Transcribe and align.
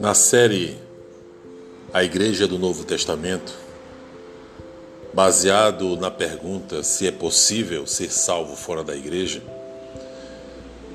Na 0.00 0.14
série 0.14 0.78
A 1.92 2.02
Igreja 2.02 2.48
do 2.48 2.58
Novo 2.58 2.84
Testamento, 2.84 3.52
baseado 5.12 5.94
na 5.98 6.10
pergunta 6.10 6.82
se 6.82 7.06
é 7.06 7.12
possível 7.12 7.86
ser 7.86 8.10
salvo 8.10 8.56
fora 8.56 8.82
da 8.82 8.96
igreja, 8.96 9.42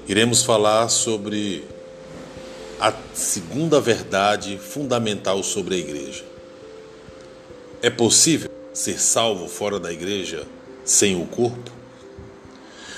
iremos 0.07 0.41
falar 0.43 0.89
sobre 0.89 1.63
a 2.79 2.91
segunda 3.13 3.79
verdade 3.79 4.57
fundamental 4.57 5.43
sobre 5.43 5.75
a 5.75 5.77
igreja. 5.77 6.23
É 7.83 7.91
possível 7.91 8.49
ser 8.73 8.99
salvo 8.99 9.47
fora 9.47 9.79
da 9.79 9.93
igreja 9.93 10.47
sem 10.83 11.15
o 11.15 11.27
corpo? 11.27 11.71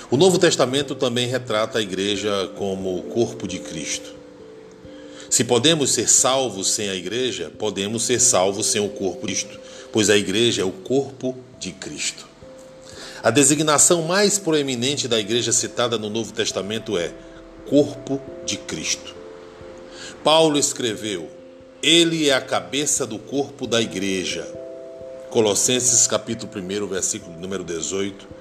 O 0.09 0.15
Novo 0.15 0.39
Testamento 0.39 0.95
também 0.95 1.27
retrata 1.27 1.79
a 1.79 1.81
igreja 1.81 2.49
como 2.55 2.97
o 2.97 3.03
corpo 3.03 3.45
de 3.45 3.59
Cristo. 3.59 4.16
Se 5.29 5.43
podemos 5.43 5.91
ser 5.91 6.09
salvos 6.09 6.69
sem 6.69 6.89
a 6.89 6.95
igreja, 6.95 7.51
podemos 7.57 8.03
ser 8.03 8.19
salvos 8.19 8.67
sem 8.67 8.81
o 8.81 8.89
corpo 8.89 9.27
de 9.27 9.33
Cristo, 9.33 9.59
pois 9.91 10.09
a 10.09 10.17
igreja 10.17 10.61
é 10.61 10.65
o 10.65 10.71
corpo 10.71 11.35
de 11.59 11.71
Cristo. 11.71 12.27
A 13.21 13.29
designação 13.29 14.03
mais 14.03 14.37
proeminente 14.37 15.07
da 15.07 15.19
igreja 15.19 15.51
citada 15.51 15.97
no 15.97 16.09
Novo 16.09 16.31
Testamento 16.31 16.97
é 16.97 17.11
corpo 17.67 18.21
de 18.45 18.57
Cristo. 18.57 19.15
Paulo 20.23 20.57
escreveu: 20.57 21.29
Ele 21.83 22.29
é 22.29 22.33
a 22.33 22.41
cabeça 22.41 23.05
do 23.05 23.19
corpo 23.19 23.67
da 23.67 23.81
igreja. 23.81 24.47
Colossenses 25.29 26.07
capítulo 26.07 26.49
1, 26.55 26.87
versículo 26.87 27.37
número 27.37 27.63
18 27.63 28.37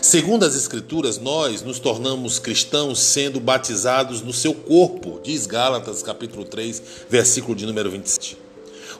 Segundo 0.00 0.44
as 0.44 0.54
Escrituras, 0.54 1.18
nós 1.18 1.62
nos 1.62 1.78
tornamos 1.78 2.38
cristãos 2.38 3.00
sendo 3.00 3.40
batizados 3.40 4.22
no 4.22 4.32
seu 4.32 4.54
corpo, 4.54 5.20
diz 5.22 5.46
Gálatas 5.46 6.02
capítulo 6.02 6.44
3, 6.44 6.82
versículo 7.08 7.56
de 7.56 7.66
número 7.66 7.90
27. 7.90 8.38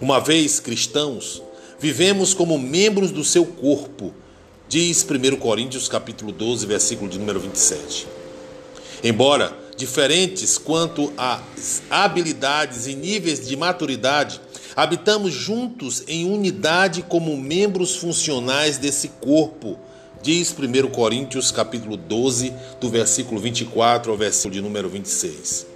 Uma 0.00 0.20
vez 0.20 0.58
cristãos, 0.58 1.42
vivemos 1.78 2.34
como 2.34 2.58
membros 2.58 3.10
do 3.10 3.24
seu 3.24 3.46
corpo, 3.46 4.12
diz 4.68 5.06
1 5.08 5.36
Coríntios 5.36 5.88
capítulo 5.88 6.32
12, 6.32 6.66
versículo 6.66 7.08
de 7.10 7.18
número 7.18 7.40
27. 7.40 8.06
Embora 9.04 9.56
diferentes 9.76 10.58
quanto 10.58 11.12
às 11.16 11.82
habilidades 11.90 12.86
e 12.86 12.94
níveis 12.94 13.46
de 13.46 13.56
maturidade, 13.56 14.40
habitamos 14.74 15.32
juntos 15.32 16.02
em 16.08 16.24
unidade 16.24 17.02
como 17.02 17.36
membros 17.36 17.96
funcionais 17.96 18.78
desse 18.78 19.08
corpo 19.20 19.78
Diz 20.26 20.52
1 20.52 20.88
Coríntios 20.88 21.52
capítulo 21.52 21.96
12, 21.96 22.52
do 22.80 22.90
versículo 22.90 23.40
24 23.40 24.10
ao 24.10 24.18
versículo 24.18 24.54
de 24.54 24.60
número 24.60 24.88
26. 24.88 25.68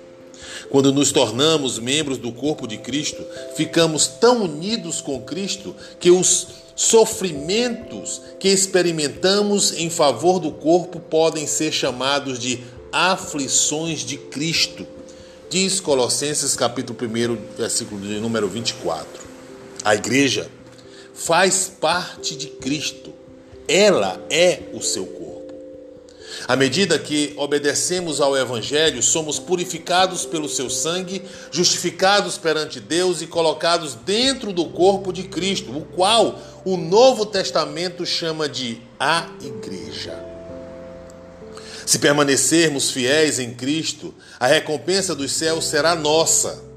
Quando 0.68 0.92
nos 0.92 1.12
tornamos 1.12 1.78
membros 1.78 2.18
do 2.18 2.32
corpo 2.32 2.66
de 2.66 2.76
Cristo, 2.76 3.24
ficamos 3.54 4.08
tão 4.08 4.42
unidos 4.42 5.00
com 5.00 5.22
Cristo 5.22 5.72
que 6.00 6.10
os 6.10 6.48
sofrimentos 6.74 8.20
que 8.40 8.48
experimentamos 8.48 9.72
em 9.74 9.88
favor 9.88 10.40
do 10.40 10.50
corpo 10.50 10.98
podem 10.98 11.46
ser 11.46 11.70
chamados 11.70 12.36
de 12.36 12.58
aflições 12.90 14.00
de 14.00 14.16
Cristo. 14.16 14.84
Diz 15.48 15.78
Colossenses 15.78 16.56
capítulo 16.56 16.98
1, 17.00 17.56
versículo 17.56 18.00
de 18.00 18.18
número 18.18 18.48
24. 18.48 19.22
A 19.84 19.94
igreja 19.94 20.50
faz 21.14 21.70
parte 21.80 22.34
de 22.34 22.48
Cristo 22.48 23.19
ela 23.70 24.20
é 24.28 24.62
o 24.72 24.82
seu 24.82 25.06
corpo. 25.06 25.54
À 26.48 26.56
medida 26.56 26.98
que 26.98 27.32
obedecemos 27.36 28.20
ao 28.20 28.36
Evangelho, 28.36 29.02
somos 29.02 29.38
purificados 29.38 30.26
pelo 30.26 30.48
seu 30.48 30.68
sangue, 30.68 31.22
justificados 31.50 32.36
perante 32.38 32.80
Deus 32.80 33.22
e 33.22 33.26
colocados 33.26 33.94
dentro 33.94 34.52
do 34.52 34.64
corpo 34.66 35.12
de 35.12 35.24
Cristo, 35.24 35.70
o 35.76 35.82
qual 35.82 36.40
o 36.64 36.76
Novo 36.76 37.26
Testamento 37.26 38.04
chama 38.04 38.48
de 38.48 38.80
a 38.98 39.28
Igreja. 39.40 40.18
Se 41.86 41.98
permanecermos 41.98 42.90
fiéis 42.90 43.38
em 43.38 43.54
Cristo, 43.54 44.14
a 44.38 44.46
recompensa 44.46 45.14
dos 45.14 45.32
céus 45.32 45.66
será 45.66 45.94
nossa. 45.94 46.69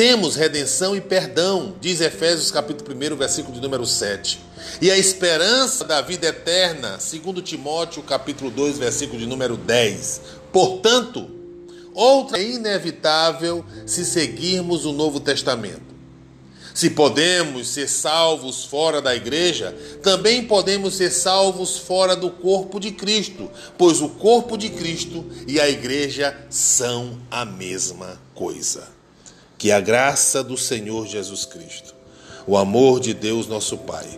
Temos 0.00 0.34
redenção 0.34 0.96
e 0.96 1.00
perdão, 1.02 1.74
diz 1.78 2.00
Efésios 2.00 2.50
capítulo 2.50 2.96
1, 2.96 3.16
versículo 3.16 3.54
de 3.54 3.60
número 3.60 3.84
7. 3.84 4.40
E 4.80 4.90
a 4.90 4.96
esperança 4.96 5.84
da 5.84 6.00
vida 6.00 6.28
eterna, 6.28 6.98
segundo 6.98 7.42
Timóteo 7.42 8.02
capítulo 8.02 8.50
2, 8.50 8.78
versículo 8.78 9.18
de 9.18 9.26
número 9.26 9.58
10. 9.58 10.22
Portanto, 10.50 11.28
outra 11.92 12.38
é 12.38 12.42
inevitável 12.42 13.62
se 13.84 14.06
seguirmos 14.06 14.86
o 14.86 14.92
Novo 14.94 15.20
Testamento. 15.20 15.94
Se 16.72 16.88
podemos 16.88 17.68
ser 17.68 17.86
salvos 17.86 18.64
fora 18.64 19.02
da 19.02 19.14
igreja, 19.14 19.76
também 20.02 20.46
podemos 20.46 20.94
ser 20.94 21.10
salvos 21.10 21.76
fora 21.76 22.16
do 22.16 22.30
corpo 22.30 22.80
de 22.80 22.90
Cristo, 22.90 23.50
pois 23.76 24.00
o 24.00 24.08
corpo 24.08 24.56
de 24.56 24.70
Cristo 24.70 25.26
e 25.46 25.60
a 25.60 25.68
igreja 25.68 26.34
são 26.48 27.18
a 27.30 27.44
mesma 27.44 28.18
coisa. 28.34 28.98
Que 29.60 29.70
a 29.70 29.78
graça 29.78 30.42
do 30.42 30.56
Senhor 30.56 31.06
Jesus 31.06 31.44
Cristo, 31.44 31.94
o 32.46 32.56
amor 32.56 32.98
de 32.98 33.12
Deus 33.12 33.46
nosso 33.46 33.76
Pai, 33.76 34.08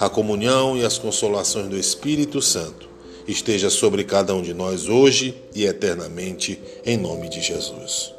a 0.00 0.08
comunhão 0.08 0.74
e 0.74 0.86
as 0.86 0.96
consolações 0.96 1.68
do 1.68 1.76
Espírito 1.76 2.40
Santo 2.40 2.88
esteja 3.28 3.68
sobre 3.68 4.04
cada 4.04 4.34
um 4.34 4.40
de 4.40 4.54
nós 4.54 4.88
hoje 4.88 5.36
e 5.54 5.66
eternamente, 5.66 6.58
em 6.82 6.96
nome 6.96 7.28
de 7.28 7.42
Jesus. 7.42 8.14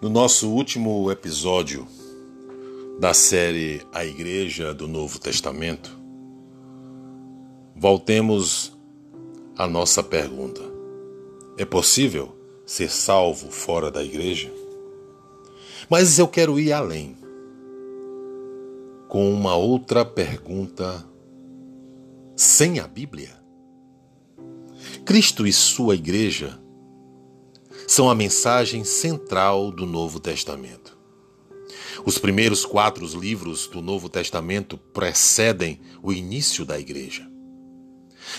No 0.00 0.08
nosso 0.08 0.48
último 0.48 1.10
episódio 1.10 1.88
da 3.02 3.12
série 3.12 3.84
A 3.92 4.04
Igreja 4.04 4.72
do 4.72 4.86
Novo 4.86 5.18
Testamento, 5.18 5.98
voltemos 7.74 8.78
a 9.58 9.66
nossa 9.66 10.04
pergunta: 10.04 10.62
é 11.58 11.64
possível 11.64 12.32
ser 12.64 12.88
salvo 12.88 13.50
fora 13.50 13.90
da 13.90 14.04
igreja? 14.04 14.52
Mas 15.90 16.16
eu 16.16 16.28
quero 16.28 16.60
ir 16.60 16.72
além 16.72 17.16
com 19.08 19.34
uma 19.34 19.56
outra 19.56 20.04
pergunta 20.04 21.04
sem 22.36 22.78
a 22.78 22.86
Bíblia. 22.86 23.36
Cristo 25.04 25.44
e 25.44 25.52
sua 25.52 25.96
igreja 25.96 26.56
são 27.88 28.08
a 28.08 28.14
mensagem 28.14 28.84
central 28.84 29.72
do 29.72 29.86
Novo 29.86 30.20
Testamento. 30.20 31.01
Os 32.04 32.18
primeiros 32.18 32.66
quatro 32.66 33.06
livros 33.18 33.68
do 33.68 33.80
Novo 33.80 34.08
Testamento 34.08 34.76
precedem 34.76 35.80
o 36.02 36.12
início 36.12 36.64
da 36.64 36.78
igreja. 36.78 37.30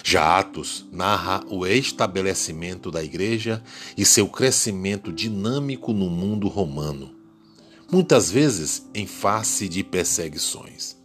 Já 0.03 0.39
Atos 0.39 0.85
narra 0.91 1.43
o 1.49 1.65
estabelecimento 1.65 2.91
da 2.91 3.01
igreja 3.03 3.63
e 3.97 4.05
seu 4.05 4.27
crescimento 4.27 5.13
dinâmico 5.13 5.93
no 5.93 6.09
mundo 6.09 6.47
romano, 6.47 7.15
muitas 7.89 8.29
vezes 8.29 8.89
em 8.93 9.07
face 9.07 9.69
de 9.69 9.83
perseguições. 9.83 10.97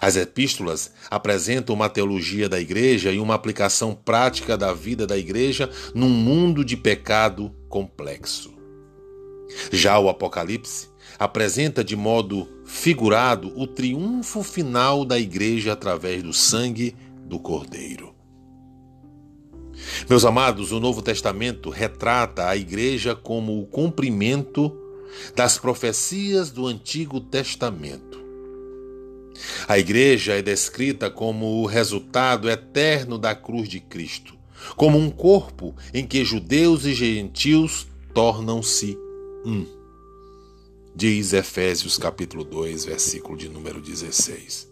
As 0.00 0.16
epístolas 0.16 0.92
apresentam 1.08 1.74
uma 1.74 1.88
teologia 1.88 2.48
da 2.48 2.60
igreja 2.60 3.12
e 3.12 3.20
uma 3.20 3.34
aplicação 3.34 3.94
prática 3.94 4.56
da 4.56 4.72
vida 4.74 5.06
da 5.06 5.16
igreja 5.16 5.70
num 5.94 6.08
mundo 6.08 6.64
de 6.64 6.76
pecado 6.76 7.54
complexo. 7.68 8.55
Já 9.70 9.98
o 9.98 10.08
Apocalipse 10.08 10.88
apresenta 11.18 11.82
de 11.82 11.96
modo 11.96 12.48
figurado 12.64 13.52
o 13.56 13.66
triunfo 13.66 14.42
final 14.42 15.04
da 15.04 15.18
igreja 15.18 15.72
através 15.72 16.22
do 16.22 16.32
sangue 16.32 16.94
do 17.24 17.38
Cordeiro. 17.38 18.14
Meus 20.08 20.24
amados, 20.24 20.72
o 20.72 20.80
Novo 20.80 21.02
Testamento 21.02 21.70
retrata 21.70 22.48
a 22.48 22.56
igreja 22.56 23.14
como 23.14 23.60
o 23.60 23.66
cumprimento 23.66 24.76
das 25.34 25.58
profecias 25.58 26.50
do 26.50 26.66
Antigo 26.66 27.20
Testamento. 27.20 28.24
A 29.68 29.78
igreja 29.78 30.34
é 30.34 30.42
descrita 30.42 31.10
como 31.10 31.62
o 31.62 31.66
resultado 31.66 32.48
eterno 32.48 33.18
da 33.18 33.34
cruz 33.34 33.68
de 33.68 33.80
Cristo, 33.80 34.34
como 34.76 34.98
um 34.98 35.10
corpo 35.10 35.74
em 35.92 36.06
que 36.06 36.24
judeus 36.24 36.86
e 36.86 36.94
gentios 36.94 37.86
tornam-se 38.14 38.98
um. 39.46 39.64
Diz 40.94 41.32
Efésios 41.32 41.96
capítulo 41.96 42.42
2, 42.42 42.84
versículo 42.86 43.38
de 43.38 43.48
número 43.48 43.80
16. 43.80 44.68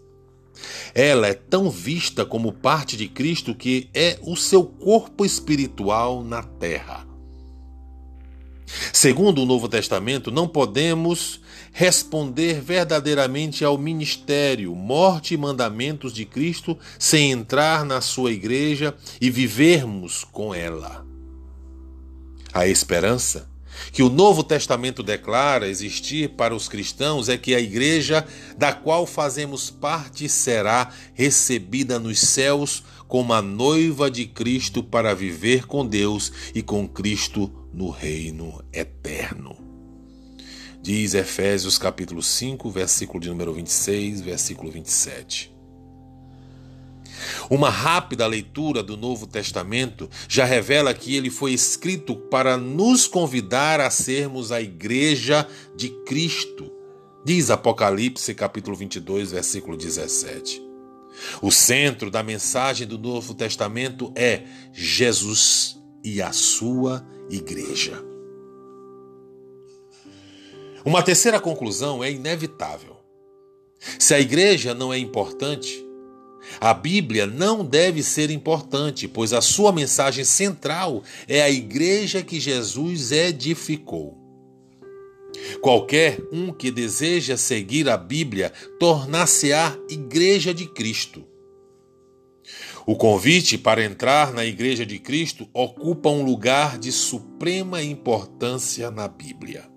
Ela 0.93 1.27
é 1.27 1.33
tão 1.33 1.69
vista 1.69 2.25
como 2.25 2.51
parte 2.51 2.97
de 2.97 3.07
Cristo 3.07 3.55
que 3.55 3.89
é 3.93 4.19
o 4.21 4.35
seu 4.35 4.65
corpo 4.65 5.23
espiritual 5.23 6.23
na 6.23 6.43
terra. 6.43 7.07
Segundo 8.91 9.43
o 9.43 9.45
Novo 9.45 9.69
Testamento, 9.69 10.31
não 10.31 10.47
podemos 10.47 11.39
responder 11.71 12.59
verdadeiramente 12.59 13.63
ao 13.63 13.77
ministério, 13.77 14.73
morte 14.75 15.35
e 15.35 15.37
mandamentos 15.37 16.11
de 16.11 16.25
Cristo 16.25 16.77
sem 16.97 17.31
entrar 17.31 17.85
na 17.85 18.01
sua 18.01 18.31
igreja 18.31 18.95
e 19.21 19.29
vivermos 19.29 20.23
com 20.23 20.53
ela. 20.53 21.05
A 22.51 22.67
esperança 22.67 23.54
que 23.91 24.03
o 24.03 24.09
Novo 24.09 24.43
Testamento 24.43 25.01
declara 25.01 25.67
existir 25.67 26.29
para 26.29 26.55
os 26.55 26.67
cristãos 26.67 27.29
é 27.29 27.37
que 27.37 27.55
a 27.55 27.59
igreja 27.59 28.25
da 28.57 28.73
qual 28.73 29.05
fazemos 29.05 29.69
parte 29.69 30.27
será 30.29 30.91
recebida 31.13 31.99
nos 31.99 32.19
céus 32.19 32.83
como 33.07 33.33
a 33.33 33.41
noiva 33.41 34.09
de 34.09 34.25
Cristo 34.25 34.83
para 34.83 35.13
viver 35.13 35.65
com 35.65 35.85
Deus 35.85 36.31
e 36.53 36.61
com 36.61 36.87
Cristo 36.87 37.51
no 37.73 37.89
reino 37.89 38.63
eterno. 38.73 39.57
Diz 40.81 41.15
Efésios 41.15 41.77
capítulo 41.77 42.21
5, 42.21 42.69
versículo 42.69 43.19
de 43.19 43.29
número 43.29 43.53
26, 43.53 44.21
versículo 44.21 44.71
27. 44.71 45.54
Uma 47.49 47.69
rápida 47.69 48.25
leitura 48.25 48.81
do 48.81 48.97
Novo 48.97 49.27
Testamento 49.27 50.09
já 50.27 50.45
revela 50.45 50.93
que 50.93 51.15
ele 51.15 51.29
foi 51.29 51.53
escrito 51.53 52.15
para 52.15 52.57
nos 52.57 53.07
convidar 53.07 53.79
a 53.79 53.89
sermos 53.89 54.51
a 54.51 54.61
igreja 54.61 55.47
de 55.75 55.89
Cristo. 56.05 56.71
Diz 57.23 57.49
Apocalipse 57.49 58.33
capítulo 58.33 58.75
22, 58.75 59.31
versículo 59.31 59.77
17. 59.77 60.61
O 61.41 61.51
centro 61.51 62.11
da 62.11 62.21
mensagem 62.21 62.85
do 62.85 62.97
Novo 62.97 63.33
Testamento 63.33 64.11
é 64.15 64.43
Jesus 64.73 65.77
e 66.03 66.21
a 66.21 66.31
sua 66.31 67.05
igreja. 67.29 68.03
Uma 70.83 71.01
terceira 71.01 71.39
conclusão 71.39 72.03
é 72.03 72.11
inevitável. 72.11 72.95
Se 73.97 74.13
a 74.13 74.19
igreja 74.19 74.73
não 74.73 74.93
é 74.93 74.97
importante, 74.97 75.84
a 76.59 76.73
Bíblia 76.73 77.25
não 77.25 77.63
deve 77.63 78.01
ser 78.03 78.29
importante, 78.29 79.07
pois 79.07 79.33
a 79.33 79.41
sua 79.41 79.71
mensagem 79.71 80.23
central 80.23 81.03
é 81.27 81.41
a 81.41 81.49
igreja 81.49 82.21
que 82.21 82.39
Jesus 82.39 83.11
edificou. 83.11 84.17
Qualquer 85.61 86.19
um 86.31 86.51
que 86.51 86.71
deseja 86.71 87.37
seguir 87.37 87.89
a 87.89 87.97
Bíblia 87.97 88.51
tornar-se-á 88.79 89.75
igreja 89.89 90.53
de 90.53 90.65
Cristo. 90.65 91.25
O 92.85 92.95
convite 92.95 93.57
para 93.57 93.83
entrar 93.83 94.31
na 94.31 94.45
Igreja 94.45 94.85
de 94.85 94.99
Cristo 94.99 95.49
ocupa 95.51 96.09
um 96.09 96.23
lugar 96.23 96.77
de 96.77 96.91
suprema 96.91 97.81
importância 97.81 98.91
na 98.91 99.07
Bíblia. 99.07 99.67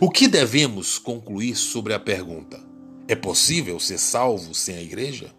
O 0.00 0.10
que 0.10 0.26
devemos 0.26 0.98
concluir 0.98 1.54
sobre 1.54 1.94
a 1.94 2.00
pergunta: 2.00 2.60
é 3.08 3.16
possível 3.16 3.80
ser 3.80 3.98
salvo 3.98 4.54
sem 4.54 4.76
a 4.76 4.82
Igreja? 4.82 5.34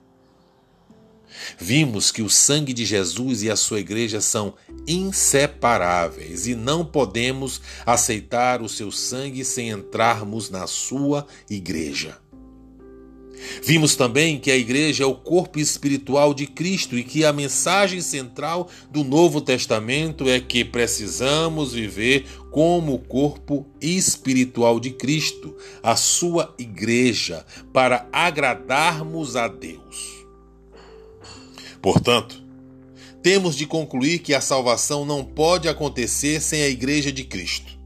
Vimos 1.58 2.12
que 2.12 2.22
o 2.22 2.30
sangue 2.30 2.74
de 2.74 2.86
Jesus 2.86 3.44
e 3.44 3.50
a 3.50 3.56
sua 3.56 3.80
igreja 3.80 4.20
são 4.20 4.56
inseparáveis 4.88 6.48
e 6.48 6.56
não 6.56 6.84
podemos 6.84 7.62
aceitar 7.86 8.62
o 8.62 8.68
seu 8.68 8.92
sangue 8.92 9.46
sem 9.46 9.70
entrarmos 9.70 10.50
na 10.50 10.68
sua 10.68 11.26
igreja. 11.50 12.18
Vimos 13.62 13.96
também 13.96 14.40
que 14.40 14.52
a 14.52 14.58
igreja 14.58 15.04
é 15.04 15.08
o 15.08 15.16
corpo 15.16 15.60
espiritual 15.60 16.34
de 16.34 16.48
Cristo 16.48 16.98
e 16.98 17.04
que 17.04 17.26
a 17.26 17.34
mensagem 17.34 18.02
central 18.02 18.70
do 18.90 19.04
Novo 19.04 19.42
Testamento 19.42 20.30
é 20.30 20.40
que 20.40 20.64
precisamos 20.64 21.74
viver 21.74 22.26
como 22.52 22.94
o 22.94 23.00
corpo 23.00 23.66
espiritual 23.82 24.80
de 24.80 24.92
Cristo, 24.92 25.56
a 25.84 25.96
sua 25.96 26.54
igreja, 26.58 27.46
para 27.74 28.08
agradarmos 28.12 29.36
a 29.36 29.48
Deus. 29.48 30.26
Portanto, 31.82 32.42
temos 33.22 33.56
de 33.56 33.66
concluir 33.66 34.20
que 34.20 34.34
a 34.34 34.42
salvação 34.42 35.06
não 35.06 35.24
pode 35.24 35.68
acontecer 35.68 36.42
sem 36.42 36.64
a 36.64 36.70
Igreja 36.70 37.12
de 37.12 37.24
Cristo. 37.24 37.78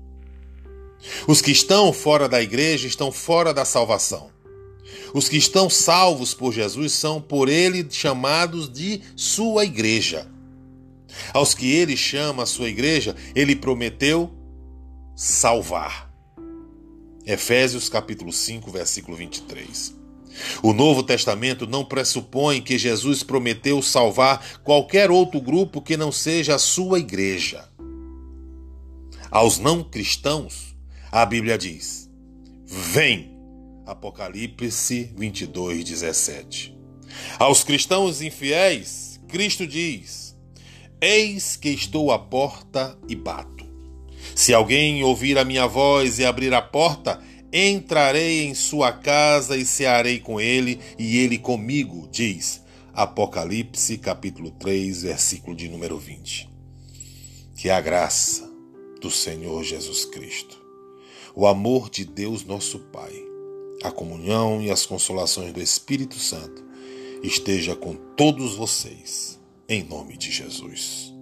Os 1.28 1.42
que 1.42 1.52
estão 1.52 1.92
fora 1.92 2.30
da 2.30 2.42
igreja 2.42 2.88
estão 2.88 3.12
fora 3.12 3.54
da 3.54 3.66
salvação. 3.66 4.32
Os 5.13 5.30
que 5.30 5.38
estão 5.38 5.69
salvos 5.69 6.33
por 6.33 6.51
Jesus 6.51 6.94
são 6.94 7.21
por 7.21 7.48
ele 7.48 7.88
chamados 7.89 8.71
de 8.71 9.01
sua 9.15 9.63
igreja. 9.63 10.27
Aos 11.33 11.54
que 11.54 11.71
ele 11.71 11.95
chama 11.95 12.44
a 12.44 12.48
sua 12.48 12.68
igreja, 12.68 13.15
ele 13.36 13.56
prometeu 13.56 14.33
salvar. 15.15 16.12
Efésios 17.25 17.88
capítulo 17.88 18.33
5, 18.33 18.71
versículo 18.71 19.15
23. 19.15 19.95
O 20.63 20.74
Novo 20.74 21.04
Testamento 21.04 21.68
não 21.68 21.86
pressupõe 21.86 22.60
que 22.60 22.77
Jesus 22.77 23.21
prometeu 23.21 23.81
salvar 23.81 24.62
qualquer 24.63 25.12
outro 25.12 25.39
grupo 25.39 25.81
que 25.81 25.95
não 25.95 26.12
seja 26.12 26.56
a 26.56 26.60
sua 26.60 27.00
igreja. 27.00 27.69
Aos 29.30 29.60
não 29.60 29.83
cristãos, 29.83 30.75
a 31.12 31.25
Bíblia 31.25 31.57
diz: 31.57 32.10
Vem. 32.65 33.32
Apocalipse 33.85 35.13
22, 35.15 35.83
17. 35.83 36.77
Aos 37.38 37.63
cristãos 37.63 38.21
infiéis, 38.21 39.19
Cristo 39.27 39.68
diz: 39.68 40.35
Eis 41.01 41.56
que 41.56 41.69
estou 41.69 42.12
à 42.12 42.19
porta 42.19 42.97
e 43.07 43.15
bato. 43.15 43.63
Se 44.35 44.53
alguém 44.53 45.03
ouvir 45.03 45.38
a 45.38 45.45
minha 45.45 45.68
voz 45.68 46.18
e 46.18 46.25
abrir 46.25 46.53
a 46.53 46.62
porta, 46.62 47.21
Entrarei 47.56 48.45
em 48.45 48.56
sua 48.56 48.91
casa 48.91 49.56
e 49.56 49.63
cearei 49.63 50.19
com 50.19 50.41
ele, 50.41 50.79
e 50.97 51.19
ele 51.19 51.38
comigo, 51.38 52.09
diz 52.12 52.63
Apocalipse 52.91 53.95
capítulo 54.00 54.50
3, 54.50 55.03
versículo 55.03 55.56
de 55.56 55.69
número 55.69 56.00
20. 56.00 56.50
Que 57.56 57.69
a 57.69 57.79
graça 57.79 58.51
do 59.00 59.12
Senhor 59.12 59.63
Jesus 59.63 60.03
Cristo, 60.03 60.59
o 61.36 61.45
amor 61.45 61.91
de 61.91 62.06
Deus 62.06 62.44
nosso 62.44 62.79
Pai, 62.79 63.13
a 63.81 63.92
comunhão 63.92 64.62
e 64.62 64.70
as 64.70 64.86
consolações 64.86 65.54
do 65.54 65.62
Espírito 65.62 66.20
Santo 66.20 66.64
esteja 67.24 67.75
com 67.75 67.96
todos 67.96 68.56
vocês, 68.56 69.40
em 69.68 69.84
nome 69.84 70.18
de 70.18 70.31
Jesus. 70.31 71.12